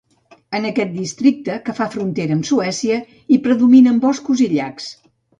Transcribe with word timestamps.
En 0.59 0.63
aquest 0.67 0.93
districte, 0.93 1.57
que 1.67 1.75
fa 1.79 1.85
frontera 1.95 2.37
amb 2.37 2.47
Suècia, 2.49 2.97
hi 3.35 3.39
predominen 3.43 3.99
boscos 4.07 4.41
i 4.47 4.49
llacs. 4.55 4.89